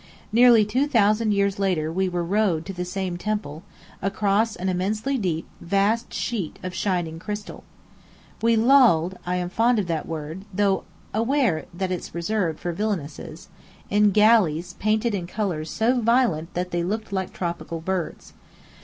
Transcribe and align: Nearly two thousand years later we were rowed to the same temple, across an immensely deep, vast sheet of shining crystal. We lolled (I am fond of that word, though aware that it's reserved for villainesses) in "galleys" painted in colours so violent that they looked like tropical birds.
Nearly 0.31 0.65
two 0.65 0.87
thousand 0.87 1.31
years 1.31 1.59
later 1.59 1.93
we 1.93 2.09
were 2.09 2.23
rowed 2.23 2.65
to 2.65 2.73
the 2.73 2.85
same 2.85 3.17
temple, 3.17 3.61
across 4.01 4.55
an 4.55 4.67
immensely 4.67 5.15
deep, 5.15 5.47
vast 5.61 6.11
sheet 6.11 6.57
of 6.63 6.73
shining 6.73 7.19
crystal. 7.19 7.63
We 8.41 8.55
lolled 8.55 9.19
(I 9.27 9.35
am 9.35 9.49
fond 9.51 9.77
of 9.77 9.85
that 9.85 10.07
word, 10.07 10.43
though 10.51 10.85
aware 11.13 11.67
that 11.75 11.91
it's 11.91 12.15
reserved 12.15 12.59
for 12.59 12.73
villainesses) 12.73 13.49
in 13.91 14.09
"galleys" 14.09 14.73
painted 14.79 15.13
in 15.13 15.27
colours 15.27 15.69
so 15.69 16.01
violent 16.01 16.55
that 16.55 16.71
they 16.71 16.81
looked 16.83 17.13
like 17.13 17.31
tropical 17.31 17.79
birds. 17.79 18.33